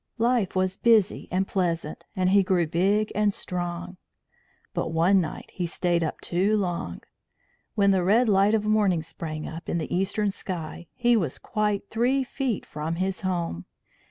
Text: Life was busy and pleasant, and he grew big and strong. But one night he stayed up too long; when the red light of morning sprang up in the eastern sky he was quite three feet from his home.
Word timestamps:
Life 0.17 0.55
was 0.55 0.77
busy 0.77 1.27
and 1.29 1.47
pleasant, 1.47 2.05
and 2.15 2.31
he 2.31 2.41
grew 2.41 2.65
big 2.65 3.11
and 3.13 3.31
strong. 3.35 3.97
But 4.73 4.87
one 4.91 5.21
night 5.21 5.51
he 5.53 5.67
stayed 5.67 6.03
up 6.03 6.21
too 6.21 6.57
long; 6.57 7.01
when 7.75 7.91
the 7.91 8.01
red 8.03 8.27
light 8.27 8.55
of 8.55 8.65
morning 8.65 9.03
sprang 9.03 9.47
up 9.47 9.69
in 9.69 9.77
the 9.77 9.95
eastern 9.95 10.31
sky 10.31 10.87
he 10.95 11.15
was 11.15 11.37
quite 11.37 11.87
three 11.91 12.23
feet 12.23 12.65
from 12.65 12.95
his 12.95 13.21
home. 13.21 13.65